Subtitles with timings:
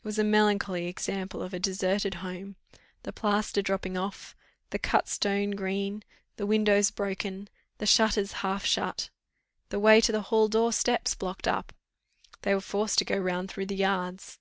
[0.00, 2.56] It was a melancholy example of a deserted home:
[3.04, 4.34] the plaster dropping off,
[4.70, 6.02] the cut stone green,
[6.34, 9.08] the windows broken, the shutters half shut,
[9.68, 11.72] the way to the hall door steps blocked up.
[12.40, 14.40] They were forced to go round through the yards.